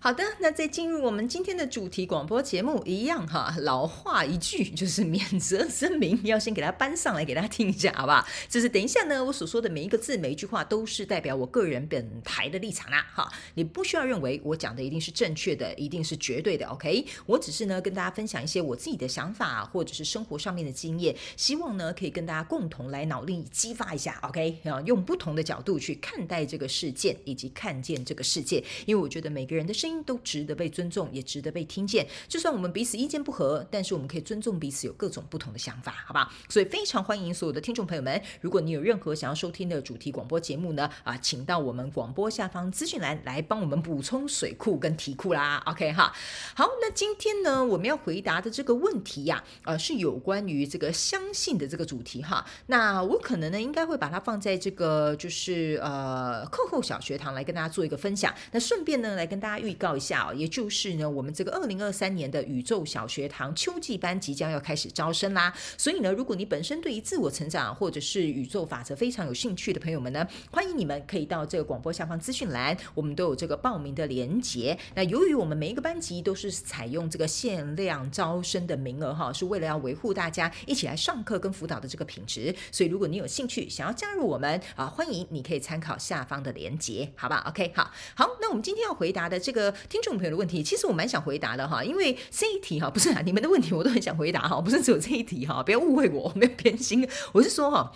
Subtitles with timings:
[0.00, 8.24] 好的，那在进入我们今天的主题广播节目一样哈，老话一句就是免责声明，要先给它搬上来给大家听一下，好不好？
[8.48, 17.04] 就是等一下呢，我所说的每一个字、每一句话都是代表我个人本台的立场啦，哈，你不需要认为我讲的一定是正确的，一定是绝对的，OK？
[17.26, 24.58] 我只是呢跟大家分享一些我自己的想法或者是生活上面的经验，希望呢可以跟大家共同来脑力激发一下，OK？
[24.62, 32.06] 啊，用不同的角度去看待这个事件以及看见这个世界，因为我觉得每个人的生都值得被尊重，也值得被听见。
[32.28, 36.32] 就算我们彼此意见不合，但是我们可以尊重彼此有各种不同的想法，好吧？
[36.48, 45.62] 所以非常欢迎所有的听众朋友们，如果你有任何想要收听的主题广播节目呢，啊，请到我们广播下方资讯栏来帮我们补充水库跟题库啦。
[45.66, 46.12] OK 哈，
[46.54, 52.44] 好，那今天呢，我们要回答的这个问题呀，啊，呃，是有关于这个相信的这个主题哈。
[52.66, 58.34] 那我可能呢，应该会把它放在这个就是呃课后小学堂来跟大家做一个分享。
[58.52, 59.88] 那顺便呢，来跟大家预告。
[59.98, 65.52] 一下哦，也就是呢，我们这个二零二三年的宇宙小学堂秋季班即将要开始招生啦。
[65.76, 74.78] 所以呢，如果你本身对于自我成长或者是宇宙法则非常有兴趣的朋友们呢，欢迎你们可以到这个广播下方资讯栏，我们都有这个报名的连结。
[74.94, 89.67] 那由于我们每一个班级都是采用这个限量招生的名额哈，是为了要维护大家一起来上课跟辅导的这个品质，所以如果你有兴趣想要加入我们啊，欢迎你可以参考下方的连结，好吧？OK，好，好，那我们今天要回答的这个。
[89.88, 97.92] 听众朋友的问题，其实我蛮想回答的哈，因为这一题哈，不是啊， 你们的问题我都很想回答哈，不是只有这一题哈，不要误会我， 没有偏心，我是说哈，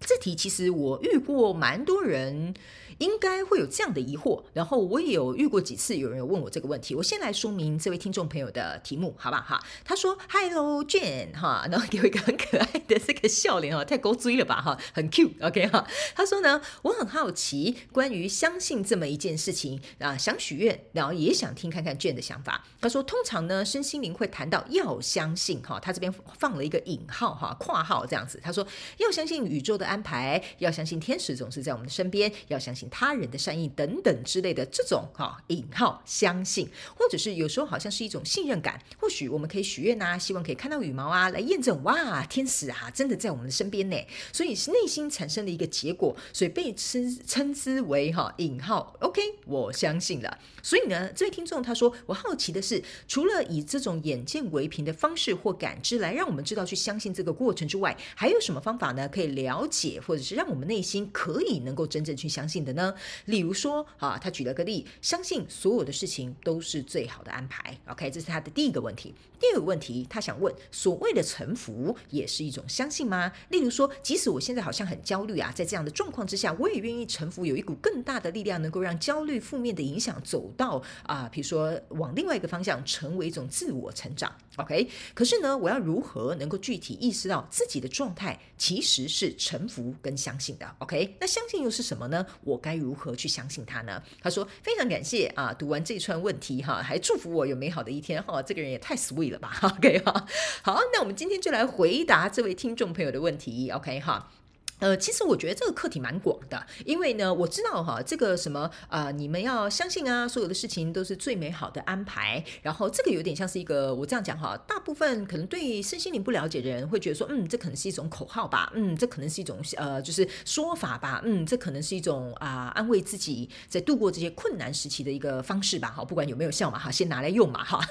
[0.00, 2.54] 这题其实我遇过蛮多人。
[2.98, 6.94] 应该会有这样的疑惑，然后我也有遇过几次有人有问我这个问题。
[6.94, 9.42] 我先来说明这位听众朋友的题目，好不好？
[9.42, 15.86] 哈，他说：“Hello，Jane，哈，然后给我一个很可爱的这个笑脸哈，太勾追了吧哈，很 cute，OK 哈。
[16.14, 22.66] 他说呢，我很好奇关于相信这么一件事情啊，想许愿，然后也想听看看 Jane 的想法。
[22.82, 28.38] 他说，通常呢，身心灵会谈到要相信哈，他这边放了一个引号哈，括号这样子。
[28.42, 28.66] 他说
[28.98, 32.88] 要相信宇宙的安排，要相信天使总是在我们的身边，要相信。
[32.90, 38.80] 他人的善意等等之类的这种哈引号相信，或者是有时候好像是一种信任感。
[38.98, 43.96] 或许我们可以许愿啊，希望可以看到羽毛啊，来验证哇，天使啊真的在我们的身边呢。
[44.32, 50.38] 所以是内心产生的一个结果，所以被称称之为哈引号 OK，我相信了。
[50.62, 59.08] 所以呢，这位听众他说，我好奇的是，除了以这种眼见为凭的方式或感知来让我们知道去相信这个过程之外，还有什么方法呢？
[59.08, 62.94] 可以了解或者是让我们内心可以能够真正去相信的呢？
[63.26, 67.76] 例如说，啊，他举了个例，相信所有的事情都是最好的安排。
[67.88, 69.14] OK，这是他的第一个问题。
[69.38, 73.32] 第二个问题，他想问，所谓的臣服也是一种相信吗？
[73.48, 84.32] 例如说，即使我现在好像很焦虑啊，在这样的状况之下，我也愿意臣服，有一股更大的力量能够让焦虑负面的影响走到啊，比如说往另外一个方向，成为一种自我成长。
[84.56, 92.24] OK，可是呢，我要如何能够具体意识到自己的状态其实是臣服跟相信的？OK，那相信又是什么呢？
[92.42, 94.02] 我该如何去相信他呢？
[94.20, 99.58] 他说非常感谢啊，读完这一串问题哈，还祝福我有美好的一天哈，这个人也太 sweet 了吧？
[99.78, 100.26] OK 哈，
[100.62, 104.30] 好，那我们今天就来回答这位听众朋友的问题，OK 哈。
[104.80, 112.42] 呃，其实我觉得这个课题蛮广的，因为呢，我知道哈，这个什么、呃，你们要相信啊，所有的事情都是最美好的安排。
[112.62, 127.80] 然后这个有点像是一个，我这样讲哈，大部分可能对身心灵不了解的人会觉得说，嗯，这可能是一种口号吧，嗯，这可能是一种呃，就是说法吧，嗯，这可能是一种啊、安慰自己在度过这些困难时期的一个方式吧，哈，不管有没有效嘛，哈，先拿来用嘛，哈。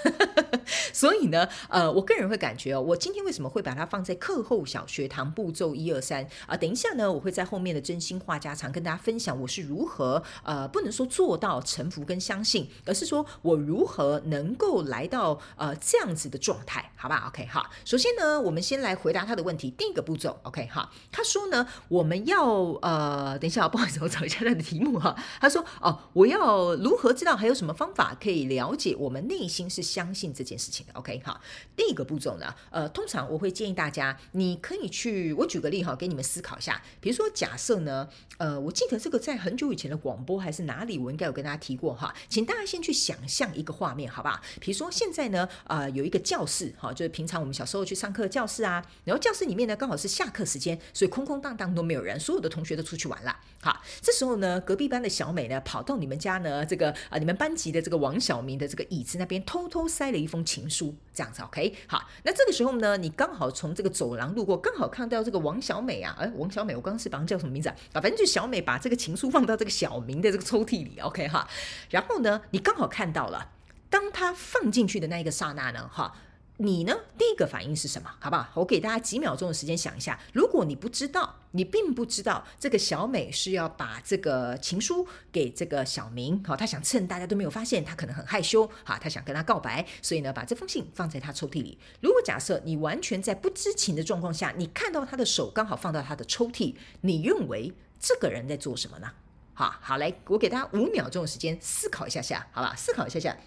[0.91, 6.57] 所以呢，呃，我个人会感觉哦，我今天为什么会把它放在课后小学堂步骤一二三啊？
[6.57, 17.69] 等一下呢，我会在后面的真心话家常跟大家分享我是如何呃，不能说做到臣服跟相信，而是说我如何能够来到呃这样子的状态，好吧？OK，好。
[17.83, 19.69] 首先呢，我们先来回答他的问题。
[19.71, 20.89] 第一个步骤，OK，好。
[21.11, 22.45] 他说呢，我们要
[22.81, 25.15] 呃，等一下，不好意思，我找一下他的题目哈。
[25.41, 31.41] 他说哦，我要如何知道还有什么方法可以了解我们内心是相信这件事情的？OK，好。
[31.75, 36.68] 第一个步骤呢，呃，通常我会建议大家，你可以去，我举个例哈，给你们思考一下。
[36.69, 38.07] 下，比如说假设呢，
[38.37, 44.39] 呃，我记得这个在很久以前的广播还是哪里，我应该有跟大家提过哈，请大家先去想象一个画面，好不好？
[44.59, 67.75] 比如说现在呢，呃，有一个教室，哈，就是平常我们小时候去上课的教室啊，然后教室里面呢刚好是下课时间，所以空空荡荡都没有人，所有的同学都出去玩了，好，这时候呢，隔壁班的小美呢跑到你们家呢这个啊、你们班级的这个王小明的这个椅子那边，偷偷塞了一封情书，这样子，OK，好，那这个时候呢，你刚好从这个走廊路过，刚好看到这个王小美啊，哎，王小小美，我刚刚是把她叫什么名字啊？
[67.93, 71.47] 啊，反正就小美把这个情书放到这个小明的这个抽屉里，OK 哈。
[71.89, 73.51] 然后呢，你刚好看到了，
[73.89, 76.13] 当他放进去的那一个刹那呢，哈。
[76.61, 76.93] 你呢？
[77.17, 78.11] 第一个反应是什么？
[78.19, 78.49] 好不好？
[78.55, 80.19] 我给大家几秒钟的时间想一下。
[80.33, 91.77] 如果你不知道，你并不知道这个小美是要把这个情书给这个小明，好，她想趁大家都没有发现，她可能很害羞，好，她想跟他告白，所以呢，把这封信放在他抽屉里。
[92.01, 99.09] 如果假设你完全在不知情的状况下，你看到他的手刚好放到他的抽屉，你认为这个人在做什么呢？
[99.53, 102.75] 好，好，来，我给大家五秒钟的时间思考一下下，好吧？
[102.75, 103.37] 思考一下下。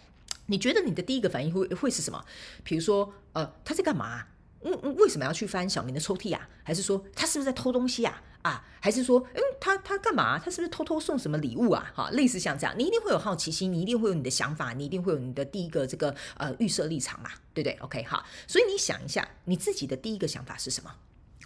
[0.46, 2.24] 你觉得你的第一个反应会会是什么？
[2.62, 4.26] 比如说，呃，他在干嘛？
[4.64, 6.48] 嗯嗯，为什么要去翻小明的抽屉啊？
[6.62, 8.22] 还是说他是不是在偷东西啊？
[8.42, 10.38] 啊，还是说，嗯，他他干嘛？
[10.38, 11.90] 他是不是偷偷送什么礼物啊？
[11.94, 20.92] 哈，类似像这样，你一定会有好奇心，你一定会有你的想法，你一定会有你的第一个这个呃预设立场嘛，对不对？OK，好，所以你想一下，你自己的第一个想法是什么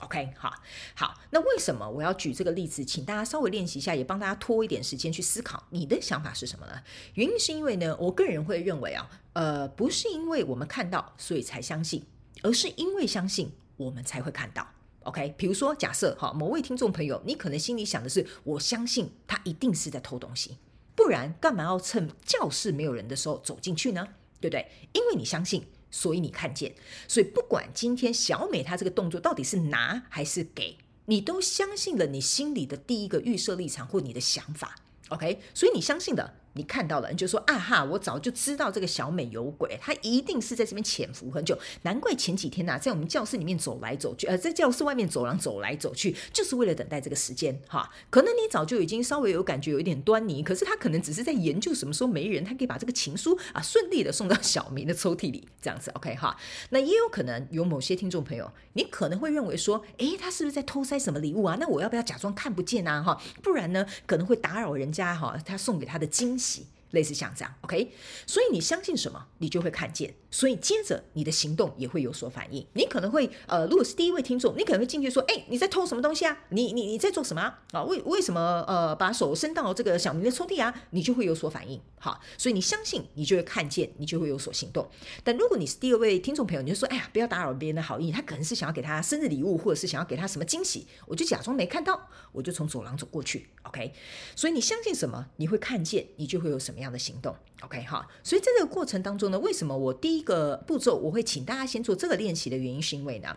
[0.00, 0.52] ？OK，好，
[0.94, 2.84] 好，那为什么我要举这个例子？
[2.84, 6.82] 请大家稍微练习一下，也帮大家拖一点时间去思考，你的想法是什么呢？
[7.14, 12.04] 原因是因为呢，我个人会认为啊，呃，不是因为我们看到所以才相信，
[12.42, 14.68] 而是因为相信我们才会看到。
[15.04, 20.58] OK，比如说假设哈，某位听众朋友，你可能心里想的是，我相信他一定是在偷东西，
[20.94, 24.06] 不然干嘛要趁教室没有人的时候走进去呢？
[24.40, 24.68] 对不对？
[24.92, 25.64] 因为你相信。
[25.96, 26.74] 所以你看见，
[27.08, 30.76] 所以不管今天小美她这个动作到底是拿还是给，
[31.06, 34.74] 你都相信了你心里的第一个预设立场或你的想法
[35.08, 35.40] ，OK？
[35.54, 36.34] 所以你相信的。
[36.56, 47.90] 你看到了，你就说啊哈，我早就知道这个小美有鬼，她一定是在这边潜伏很久，难怪前几天呐、啊，在我们教室里面走来走去，呃，在教室外面走廊走来走去，就是为了等待这个时间哈。
[48.08, 56.34] 可能你早就已经稍微有感觉，有一点端倪，可是他可能只是在研究什么时候没人，他可以把这个情书啊顺利的送到小明的抽屉里，这样子 OK 哈。
[56.70, 61.58] 那也有可能有某些听众朋友，你可能会认为说，诶，他是不是在偷塞什么礼物啊？
[61.60, 63.02] 那我要不要假装看不见啊？
[63.02, 66.45] 哈，不然呢，可能会打扰人家哈，他送给他的惊喜。
[66.46, 66.75] し。
[66.96, 67.92] 类似像这样，OK，
[68.26, 72.66] 所以你相信什么，你就会看见，所以接着你的行动也会有所反应。
[72.72, 76.38] 你可能会，呃，如果是第一位听众，你可能会进去说，哎，你在偷什么东西啊？
[76.48, 77.62] 你你你在做什么啊？
[77.72, 80.74] 啊，为为什么呃把手伸到这个小明的抽屉啊？
[80.90, 81.78] 你就会有所反应。
[81.98, 84.88] 好，所以你相信，你就会看见，你就会有所行动。
[85.22, 93.92] 但如果你是第二位听众朋友，你就说，哎呀，不要打扰别人的好意，他可能是想要给他生日礼物，或者是想要给他什么惊喜，我就假装没看到，我就从走廊走过去，OK。
[94.34, 97.36] 所以你相信什么，你会看见，你就会有什么样样的行动。
[97.60, 103.36] OK 哈，所以在这个过程当中呢，为什么我第一个步骤我会请大家先做这个练习的原因，是因为呢。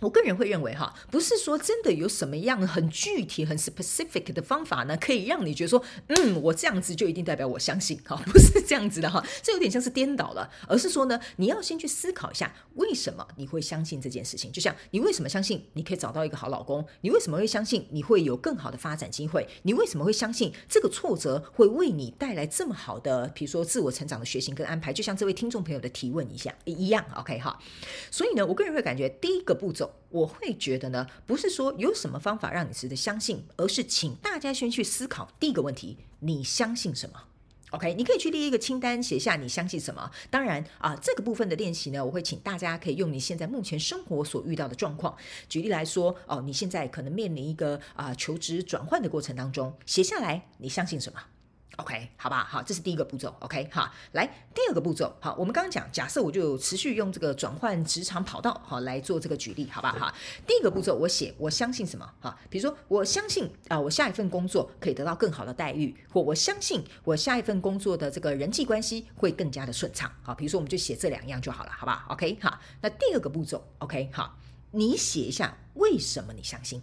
[0.00, 14.50] 我个人会认为哈，不是说真的有什么样很具体、很 specific 的方法呢，可以让你觉得说，嗯，我这样子就一定代表我相信哈，不是这样子的哈，这有点像是颠倒了，而是说呢，你要先去思考一下，为什么你会相信这件事情？
[14.50, 16.84] 就像你为什么相信你可以找到一个好老公？
[17.02, 19.46] 你为什么会相信你会有更好的发展机会？
[19.62, 24.92] 你为什么会相信这个挫折会为你带来这么好的，比如说自我成长的学习跟安排？
[24.92, 27.58] 就像这位听众朋友的提问一下一样，OK 哈。
[28.10, 29.89] 所以呢，我个人会感觉第一个步骤。
[30.10, 37.22] 我会觉得呢，不是说有什么方法让你值得相信，而是请大家先去思考第一个问题：你相信什么
[37.70, 40.10] ？OK，你可以去列一个清单，写下你相信什么。
[40.28, 45.16] 当然啊，这个部分的练习呢，我会请大家可以用你现在目前生活所遇到的状况，
[45.48, 51.20] 举例来说，哦，你现在可能面临一个啊求职转换的过程当中，写下来你相信什么
[51.80, 53.34] ？OK，好吧，好，这是第一个步骤。
[53.40, 55.14] OK，好，来第二个步骤。
[55.20, 60.14] 好，我们刚刚讲，假设我就持续用这个转换职场跑道，好来做这个举例，好吧，哈。
[60.46, 62.08] 第一个步骤，我写我相信什么？
[62.20, 70.10] 哈，比如说我相信啊，我下一份工作可以得到更好的待遇，或我相信我下一份工作的这个人际关系会更加的顺畅。
[70.22, 72.58] 好，比如说我们就写这两样就好了，好吧？OK，好。
[72.82, 74.36] 那第二个步骤，OK，好，
[74.70, 76.82] 你写一下为什么你相信。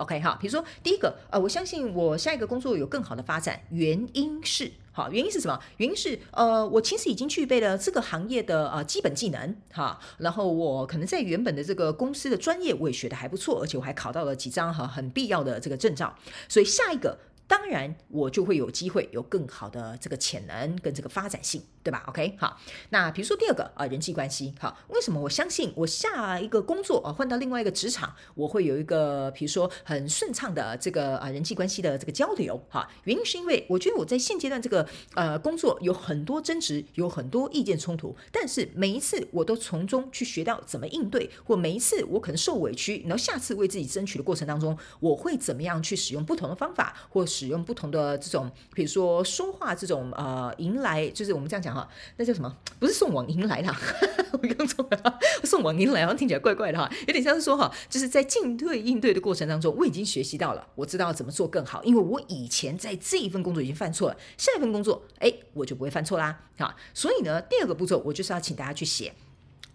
[0.00, 5.60] OK 哈，比如说第一个，呃，我相信我下一个工作有更好的发展，原因是，好，原因是什么？
[5.76, 16.16] 原因是，呃，我其实已经具备了这个行业的呃基本技能，哈，然后我可能在原本的这个公司的专业我也学的还不错，而且我还考到了几张哈很必要的这个证照，
[16.48, 22.58] 所以下一个当然我就会有机会有更好的这个潜能跟这个发展性，对吧？OK，好，
[22.90, 52.56] 那比如说第二个啊，人际关系，好，为什么我相信我下一个工作啊换到另外一个职场，我会有一个比如说很顺畅的这个啊人际关系的这个交流，哈，原因是因为我觉得我在现阶段这个呃工作有很多争执，有很多意见冲突，但是每一次我都从中去学到怎么应对，或每一次我可能受委屈，然后下次为自己争取的过程当中，我会怎么样去使用不同的方法，或使用不同的这种，比如说说话这种呃，迎来就是我们这样讲哈，那叫什么？
[52.78, 53.74] 不是送往迎来的，
[54.32, 69.14] 我刚错了，送往迎来好像听起来怪怪的哈，有点像是说哈，就是在进退应对的过程当中，我已经学习到了，我知道怎么做更好，因为我以前在这一份工作已经犯错了，下一份工作哎，我就不会犯错啦，哈，所以呢，第二个步骤我就是要请大家去写，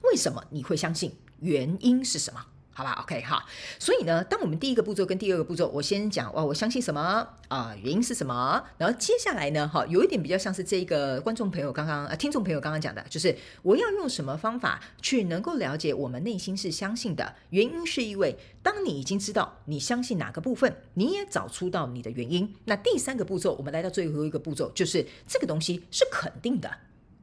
[0.01, 2.45] 为什么你会相信，原因是什么？
[2.77, 3.41] 好吧，OK 哈，
[3.79, 8.61] 所以呢，当我们第一个步骤跟第二个步骤，我先讲哇，我相信什么啊、原因是什么？
[8.77, 22.53] 然后接下来呢，哈，有一点比较像是这个观众朋友刚刚啊，听众朋友刚刚讲的，就是我要用什么方法去能够了解我们内心是相信的原因，是因为当你已经知道你相信哪个部分，你也找出到你的原因。
[22.65, 26.69] 那第三个步骤，我们来到最后一个步骤，就是这个东西是肯定的。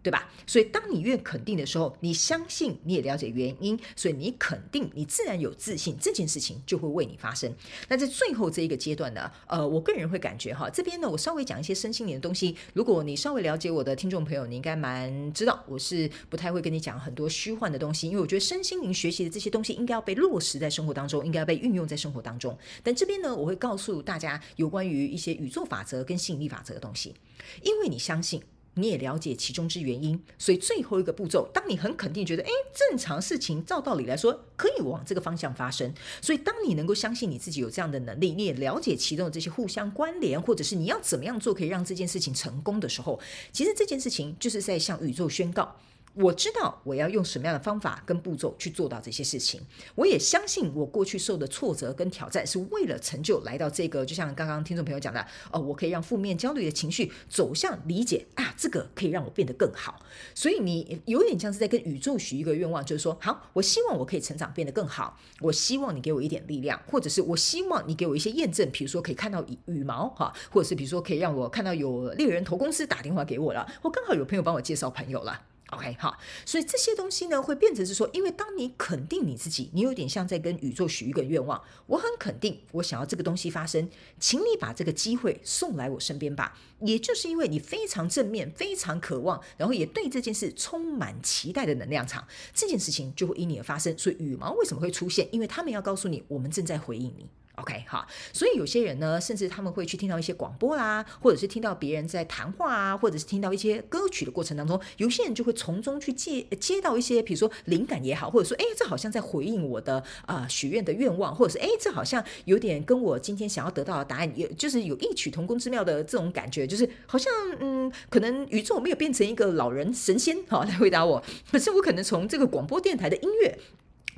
[0.02, 0.28] 对吧？
[0.47, 7.54] 所以当你越肯定的时候，你相信你也了解原因，所以你肯定，你自然有自信，这件事情就会为你发生。
[7.88, 12.56] 那在最后这一个阶段呢，呃，我个人会感觉哈，这边呢，我稍微讲一些身心灵的东西。
[12.75, 22.59] 如果你稍微了解我的听众朋友，你应该蛮知道，我是不太会跟你讲很多虚幻的东西，因为我觉得身心灵学习的这些东西应该要被落实在生活当中，应该要被运用在生活当中。
[22.82, 27.14] 但这边呢，我会告诉大家有关于一些宇宙法则跟吸引力法则的东西，
[27.62, 28.42] 因为你相信。
[28.75, 43.21] 你也了解其中之原因，所以最后一个步骤，当你很肯定觉得，诶，正常事情照道理来说可以往这个方向发生，所以当你能够相信你自己有这样的能力，你也了解其中的这些互相关联，或者是你要怎么样做可以让这件事情成功的时候，
[43.52, 45.76] 其实这件事情就是在向宇宙宣告。
[46.14, 49.61] 我知道我要用什么样的方法跟步骤去做到这些事情。
[49.95, 60.04] 我也相信我过去受的挫折跟挑战是为了成就来到这个，就像刚刚听众朋友讲的，哦，我可以让负面焦虑的情绪走向理解啊，这个可以让我变得更好。
[60.35, 65.19] 所以你有点像是在跟宇宙许一个愿望，就是说，好，我希望我可以成长变得更好。
[65.40, 75.40] 我希望你给我一点力量，或者是我希望你给我一些验证，比如说可以看到羽羽毛哈，或者是比如说可以让我看到有猎人头公司打电话给我了，或刚好有朋友帮我介绍朋友了。
[75.73, 81.62] OK，好，所以这些东西呢，会变成是说，因为当你肯定你自己，你有点像在跟宇宙许一个愿望。
[81.87, 83.88] 我很肯定，我想要这个东西发生，
[84.21, 86.59] 请你把这个机会送来我身边吧。
[86.81, 93.97] 也就是因为你非常正面、非常渴望，然后也对这件事充满期待的能量场，这件事情就会因你而发生。
[93.97, 95.26] 所以羽毛为什么会出现？
[95.33, 97.26] 因为他们要告诉你，我们正在回应你。
[97.56, 117.30] OK，好，所以有些人呢，甚至他们会去听到一些广播啦，或者是听到别人在谈话啊，或者是听到一些歌曲的过程当中，有些人就会从中去接接到一些，比如说灵感也好，或者说，哎，这好像在回应我的啊、许愿的愿望，或者是哎，这好像有点跟我今天想要得到的答案，也就是有异曲同工之妙的这种感觉，就是好像
[117.61, 123.59] 嗯，可能宇宙没有变成一个老人神仙好来回答我，可是我可能从这个广播电台的音乐。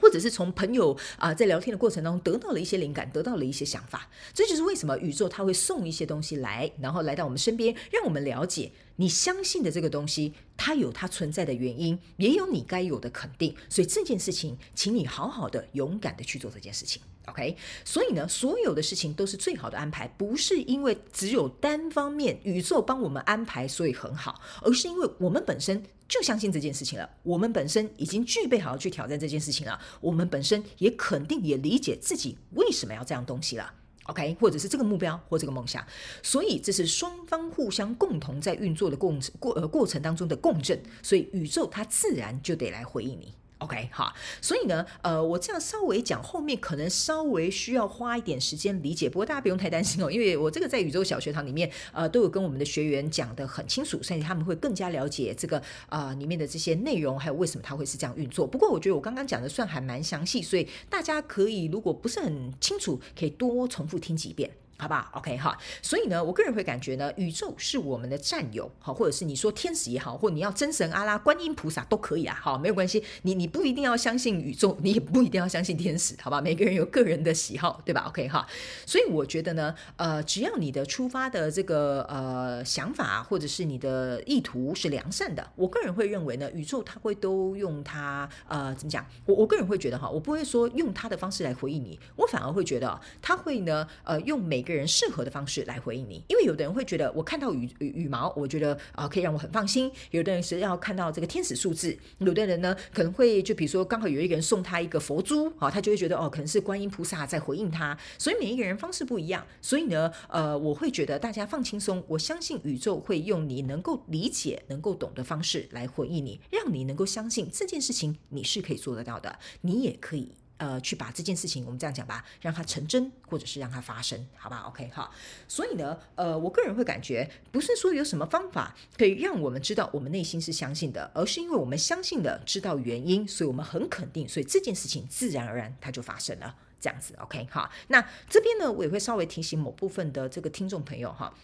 [0.05, 13.57] 或者是从朋友啊、在聊天的过程当中得到了一些灵感，得到了一些想法，这就是为什么宇宙它会送一些东西来，然后来到我们身边，让我们了解你相信的这个东西，它有它存在的原因，也有你该有的肯定。
[13.71, 17.01] 所以这件事情，请你好好的、勇敢的去做这件事情。
[17.27, 17.57] OK，
[17.87, 33.73] 所以呢，所有的事情都是最好的安排，不是因为只有单方面宇宙帮我们安排，所以很好，而是因为我们本身就相信这件事情了，我们本身已经具备好去挑战这件事情了，我们本身也肯定也理解自己为什么要这样东西了。
[34.05, 35.83] OK，或者是这个目标或这个梦想，
[36.23, 43.33] 所以这是双方互相共同在运作的共过呃过程当中的共振，所以宇宙它自然就得来回应你。
[43.59, 58.47] OK，好，所以呢，呃，我这样稍微讲后面可能稍微需要花一点时间理解，不过大家不用太担心哦，因为我这个在宇宙小学堂里面，呃，都有跟我们的学员讲得很清楚，所以他们会更加了解这个啊、里面的这些内容，还有为什么它会是这样运作。
[58.47, 64.51] 不过我觉得我刚刚讲的算还蛮详细，所以大家可以如果不是很清楚，可以多重复听几遍。
[64.76, 76.40] 好吧，OK 哈，所以呢，我个人会感觉呢，宇宙是我们的战友，好，或者是你说天使也好，或你要真神阿拉、观音菩萨都可以啊，好，没有关系，你你不一定要相信宇宙，你也不一定要相信天使，好吧？
[76.40, 78.47] 每个人有个人的喜好，对吧？OK 哈，
[78.85, 89.07] 所以我觉得呢，呃，只要你的出发的这个呃想法，或者是你的意图是良善的，我个人会认为呢，宇宙它会都用它呃怎么讲？
[89.26, 96.25] 我我个人会觉得哈，我不会说用它的方式来回应你，我反而会觉得他会呢呃用每一个人适合的方式来回应你。
[96.28, 107.97] 因为有的人会觉得，我看到羽羽羽毛，我觉得啊、可以让我很放心；有的人是要看到这个天使数字；有的人呢可能会就比如说刚好有一个人送他一个佛珠啊，他就会觉得哦，可能是观音菩萨在回应他。
[108.18, 120.33] 所以每一个人方式不一样，所以呢，呃，我会觉得大家放轻松，我相信宇宙会用你能够理解、能够懂的方式来回应你，让你能够相信这件事情你是可以做得到的，你也可以。
[120.57, 125.13] 呃，去把这件事情，我们这样讲吧，让它成真，或者是让它发生，好吧？OK，好。
[125.49, 137.15] 所以呢，呃，我个人会感觉，不是说有什么方法可以让我们知道我们内心是相信的，而是因为我们相信的，知道原因，所以我们很肯定，所以这件事情自然而然它就发生了，这样子。
[137.19, 137.69] OK，好。
[137.89, 141.35] 那这边呢，我也会稍微提醒某部分的这个听众朋友哈。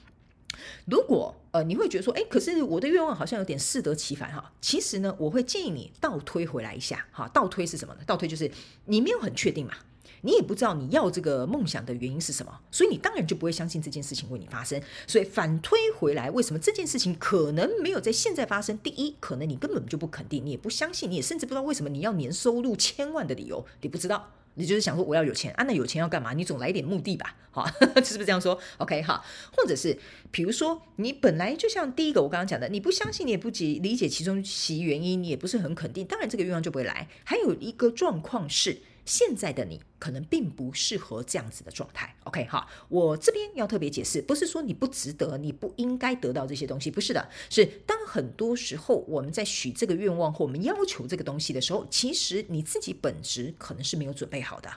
[0.87, 4.52] 如果呃你会觉得说，哎，可是我的愿望好像有点适得其反哈。
[4.61, 7.29] 其实呢，我会建议你倒推回来一下哈。
[7.33, 8.00] 倒推是什么呢？
[8.07, 8.50] 倒推就是
[8.87, 9.75] 你没有很确定嘛，
[10.23, 14.81] 你也不知道你要这个梦想的原因是什么，所以你当然就不会相信这件事情为你发生。
[15.07, 18.76] 所以反推回来，为什么这件事情可能没有在现在发生？
[18.79, 24.33] 第一，可能你根本就不肯定，你也不相信，你也甚至不知道为什么你要年收入千万的理由，你不知道。
[24.54, 25.64] 你就是想说我要有钱啊？
[25.64, 26.33] 那有钱要干嘛？
[26.33, 27.66] 你总来一点目的吧，好，
[28.02, 29.25] 是不是这样说？OK，哈，
[29.57, 29.99] 或者是
[30.30, 37.09] 比如说你本来就像第一个我刚刚讲的，你不相信，你也不及理解其中其原因，你也不是很肯定，当然这个愿望就不会来。
[37.25, 38.83] 还有一个状况是。
[39.04, 54.71] 现在的你可能并不适合这样子的状态，OK 哈，我这边要特别解释，不是说你不值得，你不应该得到这些东西，不是的，是当很多时候我们在许这个愿望或我们要求这个东西的时候，其实你自己本质可能是没有准备好的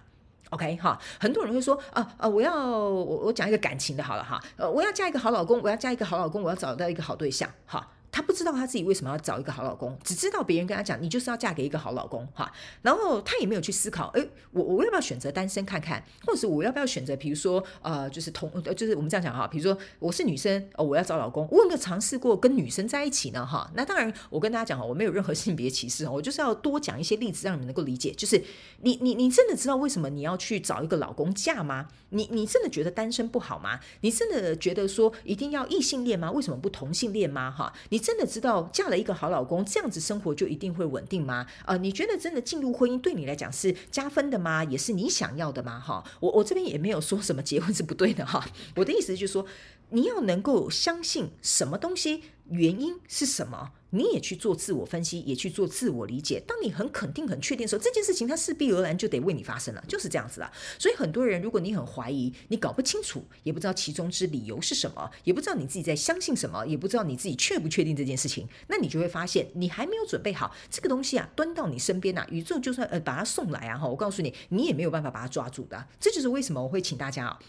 [0.50, 7.92] ，OK 哈，很多人会说啊啊，我要我我讲一个感情的好了哈，呃，我要嫁一个好老公，我要嫁一个好老公，我要找到一个好对象，哈。
[8.14, 12.50] 她不知道她自己为什么要找一个好老公，只知道别人跟她讲，你就是要嫁给一个好老公哈。
[12.84, 23.72] 然后她也没有去思考，诶，我我要不要选择单身看看，或者是我要不要选择，比如说呃，就是同，就是我们这样讲哈，比如说我是女生哦，我要找老公，我有没有尝试过跟女生在一起呢哈？
[23.74, 28.12] 那当然，我跟大家讲哈，我没有任何性别歧视，我就是要多讲一些例子，让你们能够理解。
[28.12, 28.44] 就是
[28.82, 31.88] 你你你真的知道为什么你要去找一个老公嫁吗？
[32.10, 33.80] 你你真的觉得单身不好吗？
[34.02, 36.32] 你真的觉得说一定要异性恋吗？
[36.32, 37.50] 为什么不同性恋吗？
[37.50, 41.48] 哈，你真的知道嫁了一个好老公，这样子生活就一定会稳定吗？
[41.66, 44.64] 呃，你觉得真的进入婚姻对你来讲是加分的吗？
[44.66, 45.80] 也是你想要的吗？
[45.80, 49.46] 哈，我我这边也没有说什么结婚是不对的哈，我的意思就是说，
[49.92, 52.24] 你要能够相信什么东西。
[52.50, 53.72] 原因是什么？
[53.94, 56.42] 你也去做自我分析，也去做自我理解。
[56.48, 60.52] 当你很肯定、很确定的时候，这件事情它势必而然就得为你发生了，就是这样子了。
[60.80, 75.88] 所以很多人，如果你很怀疑，你搞不清楚，也不知道其中之理由是什么，也不知道你自己在相信什么，也不知道你自己确不确定这件事情，那你就会发现，你还没有准备好这个东西啊，端到你身边啊，宇宙就算呃把它送来啊，哈，我告诉你，你也没有办法把它抓住的。
[76.00, 77.40] 这就是为什么我会请大家啊。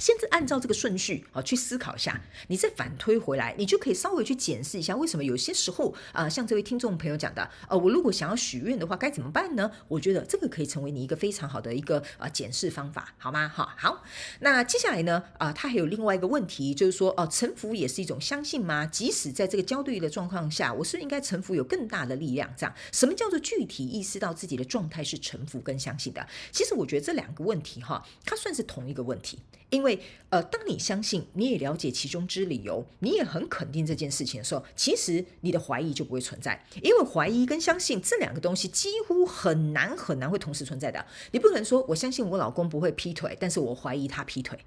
[0.00, 9.70] 先是按照这个顺序啊去思考一下，你再反推回来，你就可以稍微去检视一下，为什么有些时候啊，像这位听众朋友讲的，呃，我如果想要许愿的话，该怎么办呢？
[9.88, 13.46] 我觉得这个可以成为你一个非常好的一个啊检视方法，好吗？
[13.48, 14.02] 哈，好，
[14.40, 18.86] 那接下来呢，啊，他还有另外一个问题，就是说，哦，臣服也是一种相信吗？
[18.86, 22.50] 即使在这个焦虑的状况下，我是不是应该臣服有更大的力量？
[22.56, 26.26] 这样，什么叫做具体意识到自己的状态是臣服跟相信的？
[26.50, 29.38] 其实我觉得这两个问题哈，它算是同一个问题。
[29.70, 36.64] 因为，呃，当你相信，你也了解其中之理由，你也很肯定这件事情的时候，其实你的怀疑就不会存在。
[36.82, 41.06] 因为怀疑跟相信这两个东西几乎很难很难会同时存在的。
[41.30, 44.58] 你不可能说我相信我老公不会劈腿，但是我怀疑他劈腿，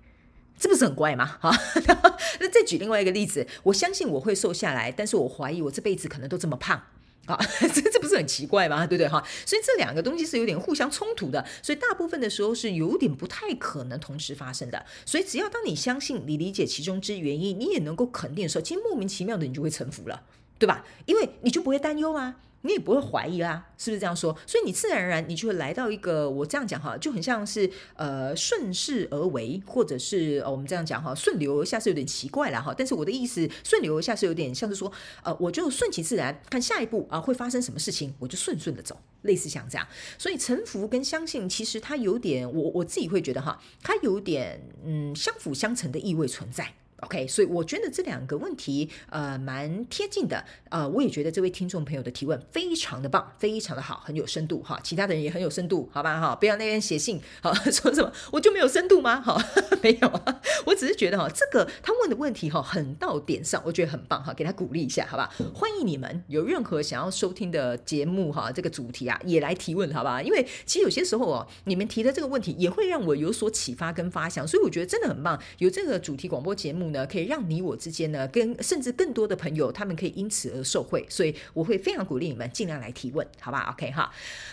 [0.57, 1.25] 这不是很怪吗？
[1.41, 1.51] 哈，
[2.39, 6.81] 那再举另外一个例子，我相信我会瘦下来，但是我怀疑我这辈子可能都这么胖。
[7.25, 7.37] 啊，
[7.73, 8.85] 这这不是很奇怪吗？
[8.85, 9.23] 对不对哈？
[9.45, 14.85] 所以这两个东西是有点互相冲突的，所以大部分的时候是有点不太可能同时发生的。
[15.05, 20.23] 所以只要当你相信，你理解其中之原因，你也能够肯定的时候，其实莫名其妙的你就会臣服了，
[20.59, 20.85] 对吧？
[21.05, 22.35] 因为你就不会担忧啊。
[22.63, 24.35] 你也不会怀疑啦，是不是这样说？
[24.47, 32.73] 所以你自然而然你就会来到一个，我这样讲哈，就很像是呃顺势而为，或者是哦我们这样讲哈，顺流而下是有点奇怪了哈。
[32.75, 34.91] 但是我的意思，顺流而下是有点像是说，
[35.23, 39.85] 呃，我就顺其自然，看下一步啊会发生什么事情，我就顺顺的走，类似像这样。
[40.17, 46.73] 所以臣服跟相信，其实它有点，我我自己会觉得哈，它有点嗯相辅相成的意味存在。
[47.03, 54.79] OK，所以我觉得这两个问题呃蛮贴近的，呃，我也觉得这位听众朋友的提问非常的棒，非常的好，很有深度哈。
[54.83, 59.19] 其他的人也很有深度，好吧哈，不要那边写信好 说什么我就没有深度吗？
[59.19, 59.37] 哈，
[59.83, 65.29] 没有啊，我只是觉得哈，这个他问的问题哈很到点上，我觉得很棒哈，给他鼓励一下，好吧？
[65.53, 70.21] 欢迎你们有任何想要收听的节目哈，这个主题啊也来提问，好吧？
[70.21, 76.92] 因为其实有些时候哦，你们提的这个问题也会让我有所启发跟发想，所以我觉得真的很棒，有这个主题广播节目。
[76.93, 84.09] 呢，可以让你我之间呢，跟甚至更多的朋友，他们可以因此而受惠，所以我会非常鼓励你们尽量来提问，好吧？OK 哈，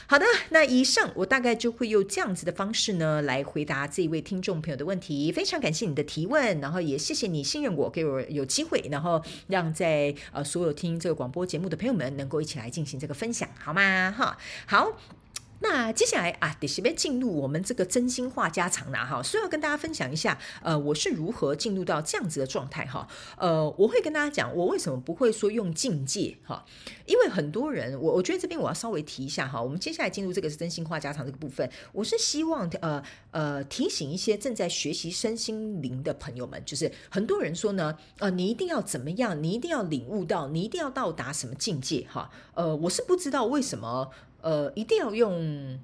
[0.09, 5.31] 好的，那以上我大概就会用这样子的方式呢，来回答这一位听众朋友的问题。
[5.31, 14.11] 非常感谢你的提问，然后也谢谢你信任我，给我有机会，然后让在呃所有听这个广播节目的朋友们能够一起来进行这个分享，好吗？
[14.11, 15.20] 哈，好。
[15.63, 26.65] 那接下来啊，得准备进入我们这个真心话家常啦哈，所以要跟大家分享一下，呃，我是如何进入到这样子的状态哈，呃，我会跟大家讲，我为什么不会说用境界哈，
[27.05, 44.11] 因为很多人，我我觉得这边我要稍微提一下哈，我们接下来进入这个是真心话家常这个部分，我是希望呃呃提醒一些正在学习身心灵的朋友们，就是很多人说呢，呃，你一定要怎么样，你一定要领悟到，你一定要到达什么境界哈，呃，我是不知道为什么。
[44.43, 45.79] 呃，一定要用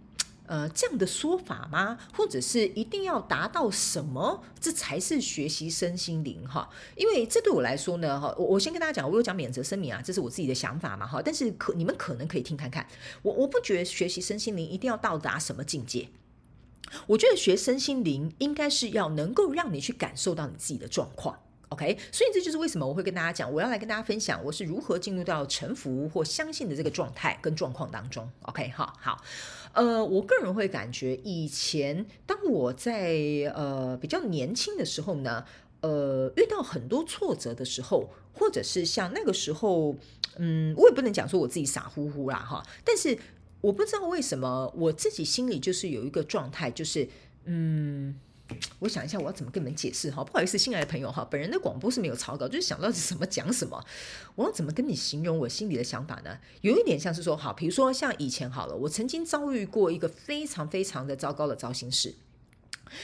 [0.47, 1.99] 呃这样的说法吗？
[2.15, 6.69] 或者是一定要达到什么，这才是学习身心灵哈？
[6.97, 11.21] 因为这对我来说呢，哈，我我先跟大家讲，我有讲免责声明啊，这是我自己的想法嘛，哈。
[11.21, 12.87] 但是可你们可能可以听看看，
[13.23, 16.09] 我我不觉得学习身心灵一定要到达什么境界，
[17.09, 21.41] 我觉得学身心灵应该是要能够让你去感受到你自己的状况。
[21.71, 28.31] OK，所以这就是为什么我会跟大家讲，我要来跟大家分享我是如何进入到臣服或相信的这个状态跟状况当中。
[28.43, 29.21] OK，好，好，
[29.73, 33.17] 呃，我个人会感觉以前当我在
[33.53, 35.45] 呃比较年轻的时候呢，
[35.81, 39.97] 呃，遇到很多挫折的时候，或者是像那个时候，
[40.37, 43.19] 嗯，我也不能讲说我自己傻乎乎啦哈，但是
[43.61, 47.09] 我不知道为什么我自己心里就是有一个状态，就是
[47.45, 48.21] 嗯。
[48.79, 50.23] 我想一下，我要怎么跟你们解释哈？
[50.23, 53.85] 不好意思，新来的朋友哈，本人的广播是没有草稿，就是想到什么讲什么。
[54.35, 56.39] 我要怎么跟你形容我心里的想法呢？
[56.61, 62.15] 有一点像是说，好，比如说像以前好了，我曾经遭遇过一个非常非常的糟糕的糟心事，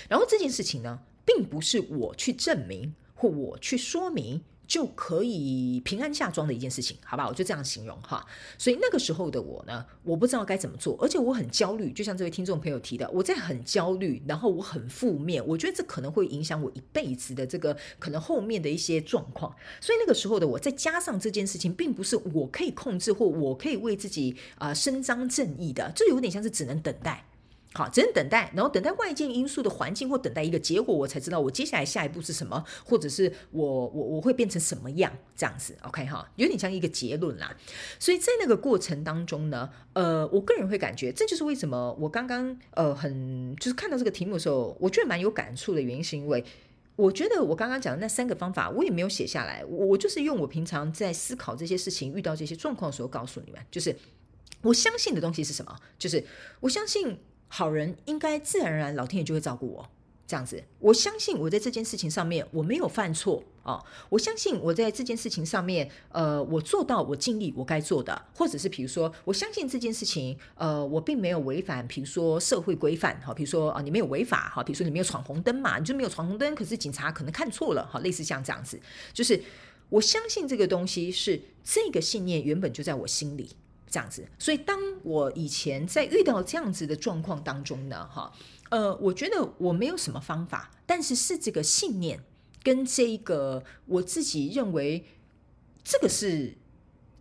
[0.09, 4.43] 然后这件事情呢，并不是我去证明或我去说明。
[4.73, 7.29] 就可以平安下庄的一件事情，好吧？
[7.29, 8.25] 我就这样形容哈。
[8.57, 11.93] 所以那个时候的我呢，我不知道该怎么做，而且我很焦虑。
[11.93, 19.55] 就像这位听众朋友提的，我在很焦虑，然后我很负面，我觉得这可能会影响我一辈子的这个可能后面的一些状况。
[19.79, 27.27] 所以那个时候的我，再加上这件事情，并不是我可以控制或我可以为自己啊、伸张正义的，这有点像是只能等待。
[27.75, 35.75] 好，只能等待，然后等待外界因素的环境，或等待一个结果，我才知道我接下来下一步是什么，或者是我我我会变成什么样这样子。
[35.85, 37.57] OK 哈，有点像一个结论啦。
[37.99, 46.45] 所以在那个过程当中呢，呃，我个人会感觉，这就是为什么我刚刚呃很就是看到这个题目的时候，我觉得蛮有感触的原因，是因为
[46.97, 53.97] 我觉得我刚刚讲的那三个方法，我也没有写下来，我就是用我平常在思考这些事情、遇到这些状况的时候告诉你们，就是
[54.61, 56.23] 我相信的东西是什么，就是
[56.61, 57.17] 我相信。
[57.55, 59.87] 好人应该自然而然，老天爷就会照顾我，
[60.27, 60.65] 这样子。
[60.79, 78.81] 我相信我在这件事情上面我没有犯错啊、哦，我相信我在这件事情上面，呃，我做到我尽力我该做的，或者是比如说，我相信这件事情，呃，我并没有违反，比如说社会规范，哈，比如说啊，你没有违法，哈，比如说你没有闯红灯嘛，你就没有闯红灯，可是警察可能看错了，哈，类似像这样子，
[79.13, 79.39] 就是
[79.91, 83.51] 我相信这个东西是这个信念原本就在我心里。
[83.93, 88.33] 这样子，所以当我以前在遇到这样子的状况当中呢，哈，
[88.71, 92.25] 呃，我觉得我没有什么方法，但是是这个信念
[92.63, 95.05] 跟这一个我自己认为
[95.85, 96.57] 这个是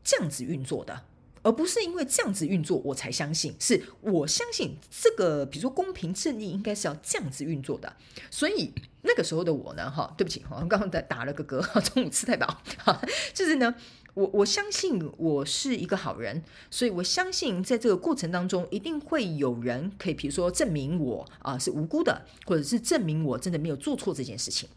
[0.01, 1.03] 这样子运作的，
[1.43, 7.97] 而不是因为这样子运作我才相信，是我相信这个，比如说公平正义应该是要这样子运作的，
[8.29, 13.01] 所以那个时候的我呢，哈，对不起，我刚刚在打了个嗝，中午吃太饱，哈，
[13.33, 13.75] 就是呢。
[14.13, 24.67] 我我相信我是一个好人，所以我相信在这个过程当中，一定会有人可以，比如说证明我啊、是无辜的，或者是证明我真的没有做错这件事情。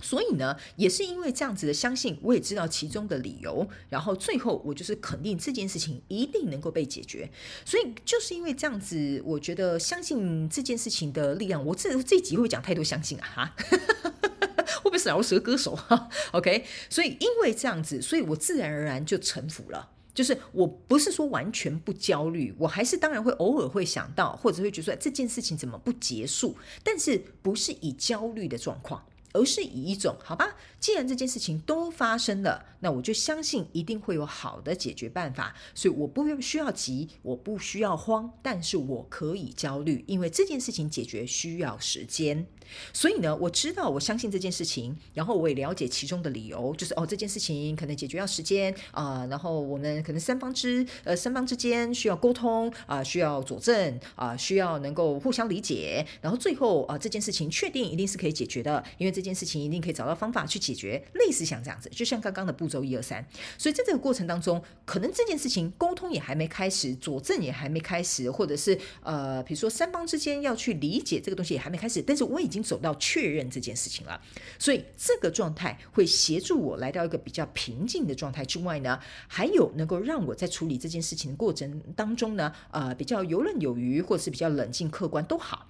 [0.00, 7.30] 所以呢，也是因为这样子的相信，我也知道其中的理由，然后最后我就是肯定这件事情一定能够被解决。
[7.64, 11.64] 所以就是因为这样子，我觉得相信这件事情的力量。
[11.64, 13.56] 我这这集会讲太多相信啊哈。
[14.82, 16.08] 会不会是饶舌歌手哈？
[16.32, 19.90] OK，所以因为这样子，所以我自然而然就臣服了。
[20.14, 42.46] 就是我不是说完全不焦虑，我还是当然会偶尔会想到，或者会觉得这件事情怎么不结束，但是不是以焦虑的状况，而是以一种好吧，既然这件事情都发生了，那我就相信一定会有好的解决办法，所以我不用需要急，我不需要慌，但是我可以焦虑，因为这件事情解决需要时间。
[42.92, 63.24] 所以呢，我知道，我相信这件事情，然后我也了解其中的理由，就是哦，这件事情可能解决要时间啊、然后我们可能三方之呃三方之间需要沟通啊、需要佐证啊、需要能够互相理解，然后最后啊、这件事情确定一定是可以解决的，因为这件事情一定可以找到方法去解决，类似像这样子，就像刚刚的步骤一二三。
[63.58, 74.20] 所以在这个过程当中，可能这件事情沟通也还没开始，佐证也还没开始，或者是呃，比如说三方之间要去理解这个东西也还没开始，但是我已已经走到确认这件事情了，
[74.60, 85.66] 所以这个状态会协助我来到一个比较平静的状态之外呢，还有能够让我在处理这件事情的过程当中呢，呃，比较游刃有余，或者是比较冷静客观都好。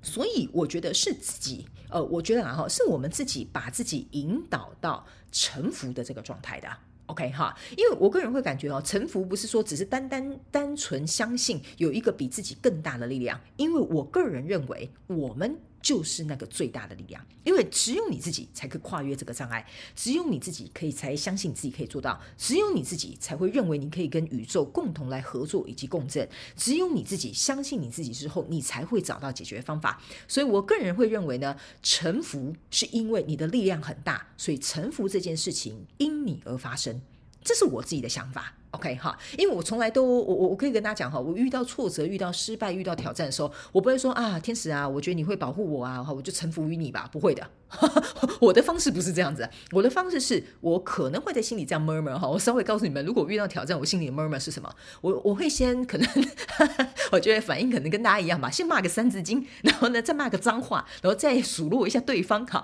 [0.00, 6.68] 所以我觉得是自己，呃，我觉得啊哈，是我们自己把自己引导到臣服的这个状态的。
[7.06, 15.58] OK 哈，因为我个人会感觉哦，臣服不是说只是单单单纯相信有一个比自己更大的力量，因为我个人认为我们。
[15.82, 19.66] 就是那个最大的力量，因为只有你自己才可以跨越这个障碍，
[19.96, 30.00] 只有你自己可以才相信自己可以做到，只有你自己才会认为你可以跟宇宙共同来合作以及共振，只有你自己相信你自己之后，你才会找到解决方法。
[30.28, 37.00] 所以我个人会认为呢，臣服是因为你的力量很大，所以臣服这件事情因你而发生，
[37.42, 38.56] 这是我自己的想法。
[38.72, 47.46] OK 哈，因为我从来都我我我可以跟大家讲哈，我遇到挫折、遇到失败、遇到挑战的时候，我不会说啊，天使啊，我觉得你会保护我啊，哈，我就臣服于你吧，不会的。
[48.40, 54.74] 我的方式不是这样子，我的方式是我可能会在心里这样 murmur 哈，我稍微告诉你们，如果遇到挑战，我心里的 murmur 是什么？
[55.00, 56.08] 我我会先可能，
[57.12, 62.62] 我觉得反应可能跟大家一样吧，先骂个三字经，然后呢再骂个脏话，然后再数落一下对方哈。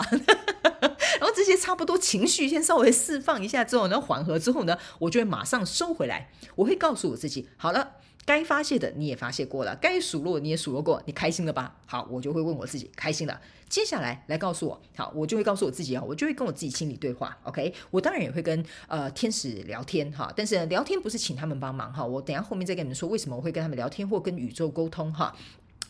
[1.18, 6.30] 然后这些差不多情绪先稍微释放一下之后，然后缓和之后呢，我就会马上收回来。
[6.54, 11.76] 我会告诉我自己，好了，该发泄的你也发泄过了，该数落你也数落过，你开心了吧？
[11.86, 13.40] 好，我就会问我自己，开心了。
[13.68, 17.36] 接下来来告诉我，好，我就会告诉我自己啊，我就会跟我自己心里对话。
[17.42, 25.36] OK，我当然也会跟呃天使聊天哈，但是聊天不是请他们帮忙哈，我等下后面再跟你们说为什么我会跟他们聊天或跟宇宙沟通哈。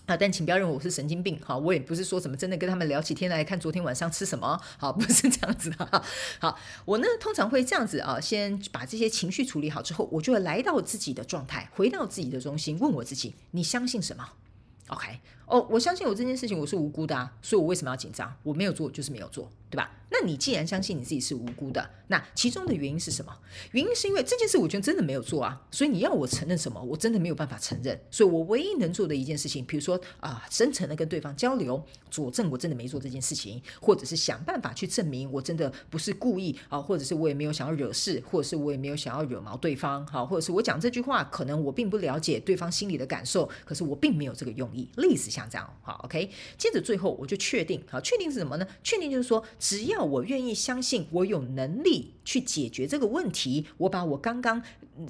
[0.09, 6.03] 啊，但请不要认为我是神经病哈，我也不是说什么真的跟他们聊起天来，看昨天晚上吃什么，好， 不是这样子的哈。
[6.41, 14.27] 好，我呢通常会这样子啊，先把这些情绪处理好之后，我就会来到自己的状态，回到自己的中心，问我自己：你相信什么
[14.87, 18.35] ？OK，哦，我相信我这件事情我是无辜的啊，所以我为什么要紧张？
[18.43, 19.95] 我没有做就是没有做，对吧？
[20.11, 23.37] 那你既然相信你自己是无辜的，那其中的原因是什么？
[23.73, 28.01] 原因是因为这件事我觉得真的没有做啊，所以你要我承认什么，我真的没有办法承认。
[28.11, 46.31] 所以我唯一能做的一件事情，比如说啊，真诚的跟对方交流，佐证我真的没做这件事情，或者是想办法去证明我真的不是故意啊，或者是我也没有想要惹事，或者是我也没有想要惹毛对方，好，或者是我讲这句话，可能我并不了解对方心里的感受，可是我并没有这个用意，类似像这样，好，OK。
[46.57, 48.67] 接着最后我就确定，好，确定是什么呢？
[48.83, 50.79] 确定就是说，只要我愿意相。
[50.89, 54.63] 信我有能力去解决这个问题，我把我刚刚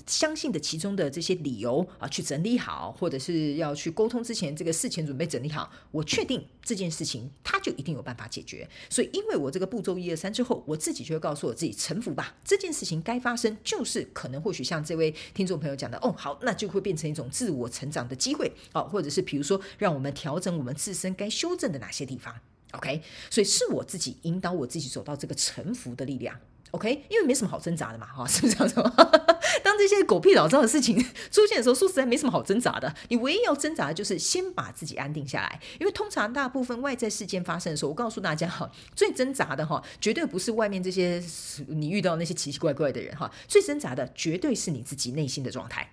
[0.06, 8.68] 相信的其中的这些理由啊，去整理好，或者是要去沟通之前，这个事前准备整理好，我确定这件事情，他就一定有办法解决。
[8.90, 22.34] 所以，因为我这个步骤一二三之后，我自己就会告诉我自己臣服吧，这件事情该发生，就是可能或许像这位听众朋友讲的，哦，好，那就会变成一种自我成长的机会哦，或者是比如说，让我们调整我们自身该修正的哪些地方。
[22.72, 26.38] OK，所以是我自己引导我自己走到这个臣服的力量。
[26.72, 28.74] OK，因为没什么好挣扎的嘛，哈， 是不是这样子？
[29.64, 30.98] 当这些狗屁老糟的事情
[31.30, 32.94] 出现的时候，说实在没什么好挣扎的。
[33.08, 35.60] 你唯一要挣扎的就是先把自己安定下来。
[35.80, 41.24] 因为通常大部分外在事件发生的时候，我告诉大家哈，最挣扎的哈，绝对不是外面这些
[41.68, 45.90] 你遇到那些奇奇怪怪的人哈，最挣扎的绝对是你自己内心的状态。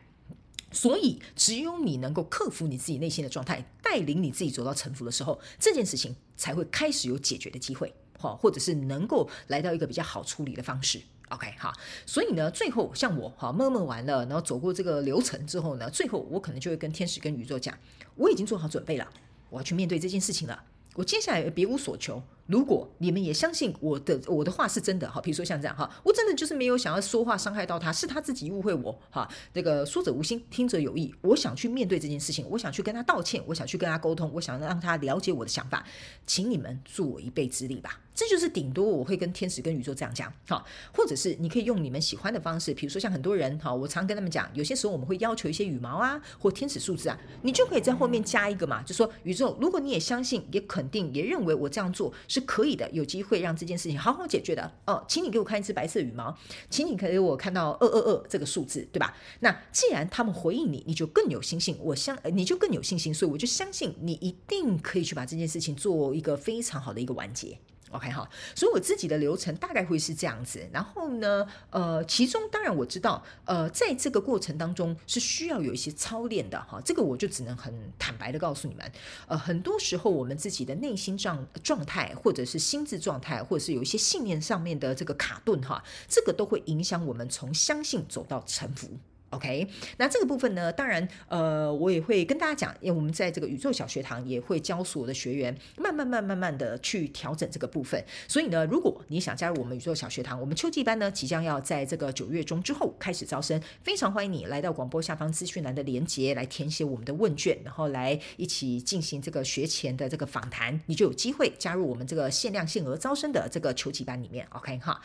[0.75, 10.99] 所以，只有你能够克服你自己内心的状态，带领你自己走到臣服的时候，这件事情才会开始有解决的机会，哈，或者是能够来到一个比较好处理的方式。
[11.29, 11.73] OK，哈，
[12.05, 17.73] 所以呢，最后像我哈，默默完了，然后走过这个流程之后呢，最后我可能就会跟天使、跟宇宙讲，
[18.15, 19.09] 我已经做好准备了，
[19.49, 20.61] 我要去面对这件事情了，
[20.95, 22.21] 我接下来别无所求。
[22.47, 29.27] 如果你们也相信我的我的话是真的哈，比如说像这样哈，我真的就是没有想要说话伤害到他，是他自己误会我哈。
[29.53, 31.13] 这个说者无心，听者有意。
[31.21, 35.83] 我想去面对这件事情，我想去跟他道歉，我想去跟他沟通，我想让他了解我的想法，
[36.27, 37.99] 请你们助我一臂之力吧。
[38.13, 52.13] 这就是顶多我会跟天使跟宇宙这样讲哈，或者是你可以用你们喜欢的方式，比如说像很多人哈，我常跟他们讲，有些时候我们会要求一些羽毛啊或天使数字啊，你就可以在后面加一个嘛，就说宇宙，如果你也相信，也肯定，也认为我这样做。
[52.35, 54.69] 是可以的，有机会让这件事情好好解决的。
[54.85, 56.37] 哦，请你给我看一只白色羽毛，
[56.69, 59.15] 请你给我看到二二二这个数字，对吧？
[59.39, 61.77] 那既然他们回应你，你就更有信心。
[61.79, 67.57] 我相，你就更有信心，所以我就相信你一定可以去把这件事情做一个非常好的一个完结。
[67.95, 70.67] OK 哈，所以我自己的流程大概会是这样子。
[70.71, 76.81] 然后呢，呃，其中当然我知道，呃，在这个过程当中是需要有一些操练的哈。
[76.83, 78.91] 这个我就只能很坦白的告诉你们，
[79.27, 88.89] 呃，很多时候我们自己的内心状状态，或者是心智状态，或者是有一些信念上面的这个卡顿哈，这个都会影响我们从相信走到臣服。
[89.35, 89.67] OK，
[89.97, 98.01] 那这个部分呢，当然，呃，我也会跟大家讲，因为我们在这个宇宙小学堂也会教所有的学员，慢慢慢慢慢的去调整这个部分。
[98.29, 114.47] 所以呢，如果你想加入我们宇宙小学堂，我们秋季班呢即将要在这个九月中之后开始招生，非常欢迎你来到广播下方资讯栏的连接来填写我们的问卷，然后来一起进行这个学前的这个访谈，你就有机会加入我们这个限量限额招生的这个秋季班里面。
[114.51, 115.01] OK 哈，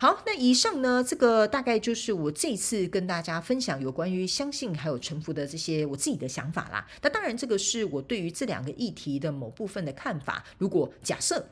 [0.00, 3.67] 好，那以上呢，这个大概就是我这次跟大家分享。
[3.68, 10.42] 讲有关于相信还有臣服的这些我自己的想法啦，那当然这个是我对于这两个议题的某部分的看法。
[10.56, 11.44] 如果假设。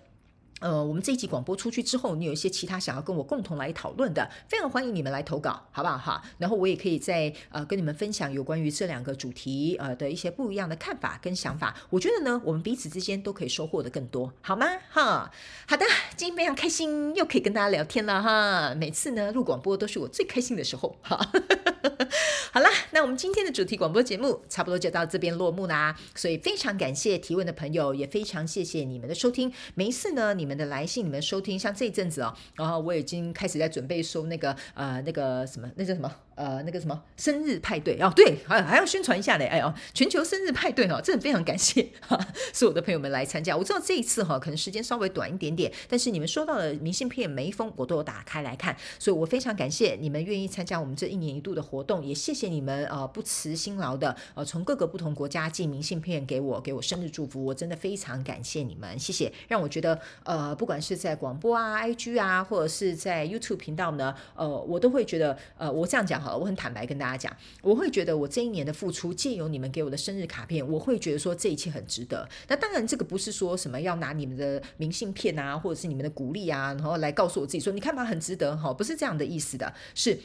[0.60, 6.22] 呃，我们这一集广播出去之后，你有一些其他想要跟我共同来讨论的，非常欢迎你们来投稿，好不好哈？
[6.38, 11.76] 然后我也可以再呃跟你们分享有关于这两个主题呃的一些不一样的看法跟想法。
[11.90, 14.66] 我觉得呢，我们彼此之间都可以收获的更多，好吗？
[14.88, 15.30] 哈，
[15.68, 15.84] 好的，
[16.16, 18.74] 今天非常开心，又可以跟大家聊天了哈。
[18.74, 21.20] 每次呢录广播都是我最开心的时候，哈。
[22.52, 25.94] 好啦，那我们今天的主题广播节目差不多就到这边落幕啦。
[26.14, 29.52] 所以非常感谢提问的朋友，也非常谢谢你们的收听。
[29.74, 30.45] 每一次呢，你。
[30.46, 36.08] 你们的来信，你们收听，像这一阵子哦，然后我已经开始在准备收那个呃那个什么，那叫什么？
[36.36, 42.18] 呃，那个什么生日派对哦，对，还还要宣传一下嘞，哎呦，全球生日派对哦，真的非常感谢哈，
[42.52, 43.56] 所有的朋友们来参加。
[43.56, 66.25] 我知道这一次哈，可能时间稍微短一点点，但是你们收到的明信片每一封我都有打开来看，所以我非常感谢你们愿意参加我们这一年一度的活动，也谢谢你们呃不辞辛劳的呃从各个不同国家寄明信片给我，给我生日祝福，我真的非常感谢你们，谢谢，让我觉得呃不管是在广播啊、IG 啊，或者是在 YouTube 频道呢，呃，我都会觉得呃我这样讲。
[66.26, 72.28] 好，我很坦白跟大家讲，我会觉得我这一年的付出，借由你们给我的生日卡片，我会觉得说这一切很值得。
[72.48, 80.18] 那当然，这个不是说什么要拿你们的明信片啊，或者是你们的鼓励啊，然后来告诉我自己说，你看嘛，很值得哈，不是这样的意思的，是。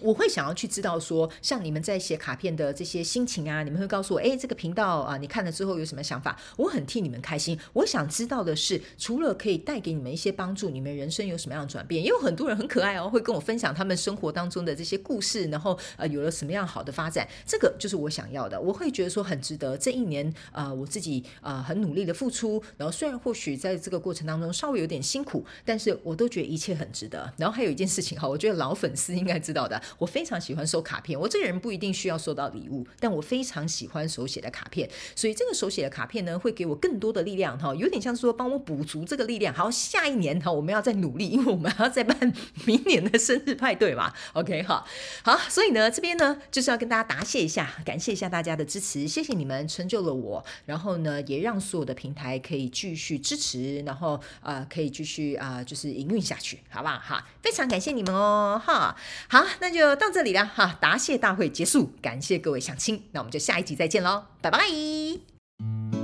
[0.00, 6.38] 我会想要去知道说，像你们在写卡片的这些心情啊，你们会告诉我，哎，这个频道啊，你看了之后有什么想法？
[6.56, 7.58] 我很替你们开心。
[7.72, 12.02] 我想知道的是，除了可以带给你们一些帮助，你们人生有什么样的转变？
[12.02, 17.28] 也有很多人很可爱哦，会跟我分享他们生活当中的这些故事，然后呃，有了什么样好的发展。
[17.46, 18.60] 这个就是我想要的。
[18.60, 19.76] 我会觉得说很值得。
[19.76, 27.32] 这一年啊、我自己啊、很努力的付出，然后虽然或许在这个过程当中稍微有点辛苦，但是我都觉得一切很值得。
[27.36, 29.80] 然后还有一件事情哈，我觉得老粉丝应该知道的。
[29.98, 39.54] 我非常喜欢收卡片，我这个人不一定需要收到礼物，但我非常喜欢手写的卡片，所以这个手写的卡片呢，会给我更多的力量哈，有点像说帮我补足这个力量。
[39.54, 42.32] 好，下一年哈，我们要再努力，因为我们还要再办
[42.64, 44.12] 明年的生日派对嘛。
[44.32, 44.86] OK，好，
[45.22, 56.98] 好，所以呢，这边呢就是要跟大家答谢一下，感谢一下大家的支持，谢谢你们成就了我，然后呢，也让所有的平台可以继续支持，然后啊、呃，可以继续啊、就是营运下去，好不好？
[56.98, 58.96] 哈，非常感谢你们哦，哈，
[59.28, 66.03] 好，那就到这里了哈，答谢大会结束，感谢各位乡亲，那我们就下一集再见喽，拜拜。